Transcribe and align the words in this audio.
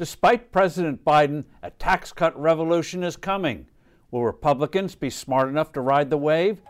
Despite 0.00 0.50
President 0.50 1.04
Biden, 1.04 1.44
a 1.62 1.68
tax 1.72 2.10
cut 2.10 2.34
revolution 2.40 3.04
is 3.04 3.18
coming. 3.18 3.66
Will 4.10 4.24
Republicans 4.24 4.94
be 4.94 5.10
smart 5.10 5.50
enough 5.50 5.72
to 5.72 5.82
ride 5.82 6.08
the 6.08 6.16
wave? 6.16 6.62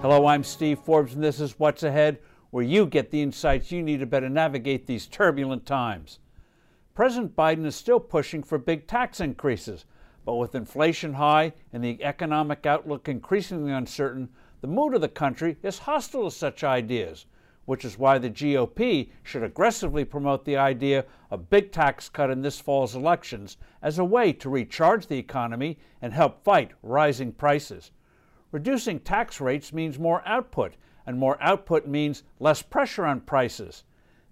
Hello, 0.00 0.24
I'm 0.26 0.42
Steve 0.42 0.78
Forbes, 0.78 1.12
and 1.12 1.22
this 1.22 1.40
is 1.40 1.58
What's 1.58 1.82
Ahead, 1.82 2.20
where 2.52 2.64
you 2.64 2.86
get 2.86 3.10
the 3.10 3.20
insights 3.20 3.70
you 3.70 3.82
need 3.82 4.00
to 4.00 4.06
better 4.06 4.30
navigate 4.30 4.86
these 4.86 5.06
turbulent 5.06 5.66
times. 5.66 6.20
President 6.94 7.36
Biden 7.36 7.66
is 7.66 7.76
still 7.76 8.00
pushing 8.00 8.42
for 8.42 8.56
big 8.56 8.86
tax 8.86 9.20
increases, 9.20 9.84
but 10.24 10.36
with 10.36 10.54
inflation 10.54 11.12
high 11.12 11.52
and 11.70 11.84
the 11.84 12.02
economic 12.02 12.64
outlook 12.64 13.10
increasingly 13.10 13.72
uncertain, 13.72 14.30
the 14.62 14.68
mood 14.68 14.94
of 14.94 15.02
the 15.02 15.08
country 15.08 15.58
is 15.62 15.80
hostile 15.80 16.30
to 16.30 16.34
such 16.34 16.64
ideas 16.64 17.26
which 17.70 17.84
is 17.84 17.96
why 17.96 18.18
the 18.18 18.28
GOP 18.28 19.10
should 19.22 19.44
aggressively 19.44 20.04
promote 20.04 20.44
the 20.44 20.56
idea 20.56 21.04
of 21.30 21.48
big 21.50 21.70
tax 21.70 22.08
cut 22.08 22.28
in 22.28 22.42
this 22.42 22.58
fall's 22.58 22.96
elections 22.96 23.58
as 23.80 23.96
a 23.96 24.04
way 24.04 24.32
to 24.32 24.50
recharge 24.50 25.06
the 25.06 25.18
economy 25.18 25.78
and 26.02 26.12
help 26.12 26.42
fight 26.42 26.72
rising 26.82 27.30
prices. 27.30 27.92
Reducing 28.50 28.98
tax 28.98 29.40
rates 29.40 29.72
means 29.72 30.00
more 30.00 30.20
output, 30.26 30.74
and 31.06 31.16
more 31.16 31.40
output 31.40 31.86
means 31.86 32.24
less 32.40 32.60
pressure 32.60 33.06
on 33.06 33.20
prices. 33.20 33.84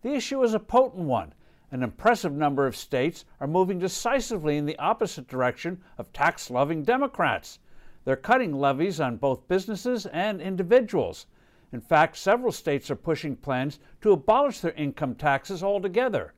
The 0.02 0.14
issue 0.14 0.42
is 0.42 0.52
a 0.52 0.58
potent 0.58 1.04
one. 1.04 1.32
An 1.70 1.84
impressive 1.84 2.32
number 2.32 2.66
of 2.66 2.74
states 2.74 3.24
are 3.38 3.46
moving 3.46 3.78
decisively 3.78 4.56
in 4.56 4.66
the 4.66 4.78
opposite 4.80 5.28
direction 5.28 5.80
of 5.96 6.12
tax 6.12 6.50
loving 6.50 6.82
Democrats. 6.82 7.60
They're 8.04 8.16
cutting 8.16 8.58
levies 8.58 8.98
on 8.98 9.16
both 9.16 9.46
businesses 9.46 10.06
and 10.06 10.40
individuals. 10.40 11.26
In 11.72 11.80
fact, 11.80 12.16
several 12.16 12.52
states 12.52 12.90
are 12.90 12.96
pushing 12.96 13.36
plans 13.36 13.78
to 14.00 14.12
abolish 14.12 14.60
their 14.60 14.72
income 14.72 15.14
taxes 15.14 15.62
altogether. 15.62 16.32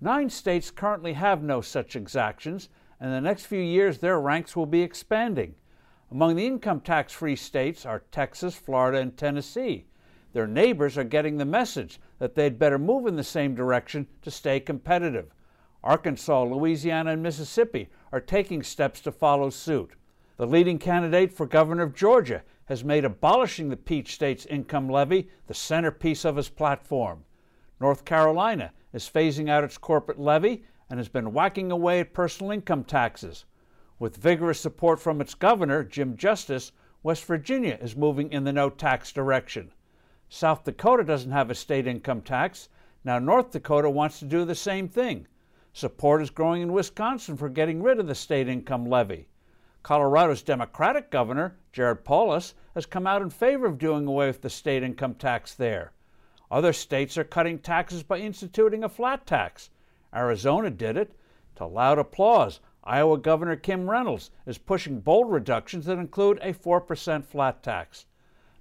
Nine 0.00 0.28
states 0.28 0.70
currently 0.70 1.12
have 1.12 1.42
no 1.42 1.60
such 1.60 1.96
exactions, 1.96 2.68
and 3.00 3.08
in 3.08 3.14
the 3.14 3.28
next 3.28 3.46
few 3.46 3.60
years 3.60 3.98
their 3.98 4.20
ranks 4.20 4.56
will 4.56 4.66
be 4.66 4.82
expanding. 4.82 5.54
Among 6.10 6.36
the 6.36 6.46
income 6.46 6.80
tax 6.80 7.12
free 7.12 7.36
states 7.36 7.86
are 7.86 8.04
Texas, 8.10 8.54
Florida, 8.54 8.98
and 8.98 9.16
Tennessee. 9.16 9.86
Their 10.32 10.46
neighbors 10.46 10.98
are 10.98 11.04
getting 11.04 11.36
the 11.36 11.44
message 11.44 11.98
that 12.18 12.34
they'd 12.34 12.58
better 12.58 12.78
move 12.78 13.06
in 13.06 13.16
the 13.16 13.24
same 13.24 13.54
direction 13.54 14.06
to 14.22 14.30
stay 14.30 14.60
competitive. 14.60 15.32
Arkansas, 15.82 16.42
Louisiana, 16.42 17.12
and 17.12 17.22
Mississippi 17.22 17.88
are 18.12 18.20
taking 18.20 18.62
steps 18.62 19.00
to 19.00 19.12
follow 19.12 19.50
suit. 19.50 19.92
The 20.36 20.46
leading 20.46 20.78
candidate 20.78 21.32
for 21.32 21.46
governor 21.46 21.84
of 21.84 21.94
Georgia 21.94 22.42
has 22.66 22.84
made 22.84 23.04
abolishing 23.04 23.68
the 23.68 23.76
Peach 23.76 24.14
State's 24.14 24.46
income 24.46 24.88
levy 24.88 25.28
the 25.46 25.54
centerpiece 25.54 26.24
of 26.24 26.36
his 26.36 26.48
platform. 26.48 27.24
North 27.80 28.04
Carolina 28.04 28.72
is 28.92 29.10
phasing 29.10 29.48
out 29.48 29.64
its 29.64 29.78
corporate 29.78 30.18
levy 30.18 30.64
and 30.88 30.98
has 30.98 31.08
been 31.08 31.32
whacking 31.32 31.70
away 31.70 32.00
at 32.00 32.12
personal 32.12 32.52
income 32.52 32.84
taxes. 32.84 33.44
With 33.98 34.16
vigorous 34.16 34.60
support 34.60 35.00
from 35.00 35.20
its 35.20 35.34
governor, 35.34 35.82
Jim 35.82 36.16
Justice, 36.16 36.72
West 37.02 37.24
Virginia 37.24 37.78
is 37.80 37.96
moving 37.96 38.32
in 38.32 38.44
the 38.44 38.52
no 38.52 38.68
tax 38.68 39.12
direction. 39.12 39.72
South 40.28 40.64
Dakota 40.64 41.04
doesn't 41.04 41.30
have 41.30 41.50
a 41.50 41.54
state 41.54 41.86
income 41.86 42.20
tax. 42.20 42.68
Now 43.04 43.18
North 43.18 43.52
Dakota 43.52 43.88
wants 43.88 44.18
to 44.18 44.24
do 44.24 44.44
the 44.44 44.54
same 44.54 44.88
thing. 44.88 45.28
Support 45.72 46.22
is 46.22 46.30
growing 46.30 46.62
in 46.62 46.72
Wisconsin 46.72 47.36
for 47.36 47.48
getting 47.48 47.82
rid 47.82 48.00
of 48.00 48.06
the 48.06 48.14
state 48.14 48.48
income 48.48 48.86
levy. 48.86 49.28
Colorado's 49.86 50.42
Democratic 50.42 51.12
governor, 51.12 51.54
Jared 51.72 52.04
Polis, 52.04 52.54
has 52.74 52.86
come 52.86 53.06
out 53.06 53.22
in 53.22 53.30
favor 53.30 53.66
of 53.66 53.78
doing 53.78 54.08
away 54.08 54.26
with 54.26 54.42
the 54.42 54.50
state 54.50 54.82
income 54.82 55.14
tax 55.14 55.54
there. 55.54 55.92
Other 56.50 56.72
states 56.72 57.16
are 57.16 57.22
cutting 57.22 57.60
taxes 57.60 58.02
by 58.02 58.18
instituting 58.18 58.82
a 58.82 58.88
flat 58.88 59.28
tax. 59.28 59.70
Arizona 60.12 60.70
did 60.70 60.96
it. 60.96 61.12
To 61.54 61.66
loud 61.66 62.00
applause, 62.00 62.58
Iowa 62.82 63.16
Governor 63.16 63.54
Kim 63.54 63.88
Reynolds 63.88 64.32
is 64.44 64.58
pushing 64.58 64.98
bold 64.98 65.30
reductions 65.30 65.86
that 65.86 65.98
include 65.98 66.40
a 66.42 66.52
4% 66.52 67.24
flat 67.24 67.62
tax. 67.62 68.06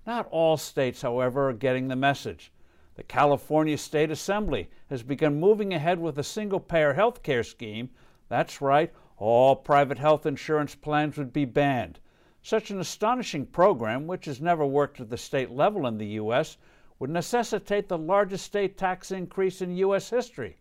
Not 0.06 0.28
all 0.30 0.58
states, 0.58 1.02
however, 1.02 1.50
are 1.50 1.54
getting 1.54 1.88
the 1.88 1.96
message. 1.96 2.52
The 2.94 3.04
California 3.04 3.80
State 3.80 4.12
Assembly 4.12 4.70
has 4.92 5.02
begun 5.02 5.40
moving 5.40 5.74
ahead 5.74 6.00
with 6.00 6.20
a 6.20 6.24
single 6.24 6.60
payer 6.60 6.94
health 6.94 7.24
care 7.24 7.42
scheme. 7.42 7.90
That's 8.30 8.62
right, 8.62 8.94
all 9.18 9.56
private 9.56 9.98
health 9.98 10.26
insurance 10.26 10.76
plans 10.76 11.18
would 11.18 11.32
be 11.32 11.46
banned. 11.46 12.00
Such 12.42 12.70
an 12.70 12.80
astonishing 12.80 13.46
program, 13.46 14.08
which 14.08 14.26
has 14.26 14.42
never 14.42 14.66
worked 14.66 15.00
at 15.00 15.10
the 15.10 15.18
state 15.18 15.52
level 15.52 15.88
in 15.88 15.98
the 15.98 16.06
U.S., 16.06 16.58
would 17.00 17.10
necessitate 17.10 17.88
the 17.88 17.98
largest 17.98 18.46
state 18.46 18.78
tax 18.78 19.12
increase 19.12 19.62
in 19.62 19.78
U.S. 19.78 20.10
history. 20.10 20.58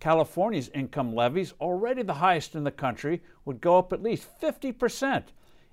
California's 0.00 0.68
income 0.70 1.14
levies, 1.14 1.54
already 1.60 2.02
the 2.02 2.14
highest 2.14 2.54
in 2.54 2.64
the 2.64 2.70
country, 2.70 3.22
would 3.44 3.60
go 3.60 3.78
up 3.78 3.92
at 3.92 4.02
least 4.02 4.28
50%. 4.40 5.24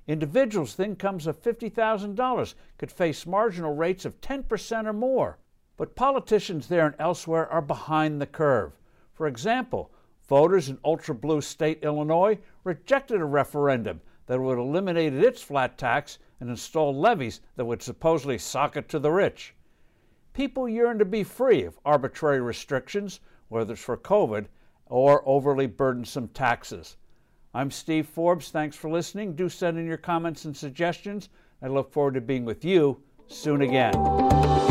Individuals 0.08 0.78
with 0.78 0.88
incomes 0.88 1.26
of 1.26 1.42
$50,000 1.42 2.54
could 2.78 2.92
face 2.92 3.26
marginal 3.26 3.76
rates 3.76 4.06
of 4.06 4.22
10% 4.22 4.86
or 4.86 4.94
more. 4.94 5.38
But 5.78 5.96
politicians 5.96 6.68
there 6.68 6.86
and 6.86 6.96
elsewhere 7.00 7.48
are 7.48 7.62
behind 7.62 8.22
the 8.22 8.28
curve. 8.28 8.74
For 9.14 9.28
example, 9.28 9.92
Voters 10.30 10.70
in 10.70 10.78
ultra 10.86 11.16
blue 11.16 11.42
state 11.42 11.80
Illinois 11.82 12.38
rejected 12.64 13.20
a 13.20 13.26
referendum 13.26 14.00
that 14.28 14.40
would 14.40 14.60
eliminate 14.60 15.16
its 15.16 15.42
flat 15.42 15.76
tax 15.76 16.20
and 16.40 16.52
install 16.52 16.96
levies 16.96 17.42
that 17.56 17.66
would 17.66 17.82
supposedly 17.82 18.38
sock 18.38 18.78
it 18.78 18.88
to 18.88 19.00
the 19.00 19.12
rich. 19.12 19.56
People 20.34 20.70
yearn 20.70 21.00
to 21.00 21.06
be 21.06 21.24
free 21.24 21.64
of 21.64 21.80
arbitrary 21.84 22.42
restrictions, 22.42 23.22
whether 23.48 23.74
it's 23.74 23.82
for 23.82 23.98
COVID 23.98 24.46
or 24.86 25.28
overly 25.28 25.66
burdensome 25.66 26.28
taxes. 26.28 26.98
I'm 27.56 27.72
Steve 27.72 28.08
Forbes. 28.08 28.52
Thanks 28.52 28.76
for 28.76 28.92
listening. 28.92 29.36
Do 29.36 29.50
send 29.50 29.80
in 29.80 29.88
your 29.88 29.98
comments 29.98 30.46
and 30.46 30.56
suggestions. 30.56 31.30
I 31.64 31.68
look 31.68 31.92
forward 31.92 32.14
to 32.14 32.22
being 32.22 32.46
with 32.46 32.64
you 32.64 33.02
soon 33.28 33.64
again. 33.64 34.69